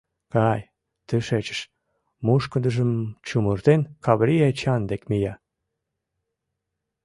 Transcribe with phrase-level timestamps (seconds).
[0.33, 0.59] Кай
[1.07, 1.59] тышечыш—
[2.25, 2.91] мушкындыжым
[3.27, 5.33] чумыртен, Каврий Эчан дек Мия.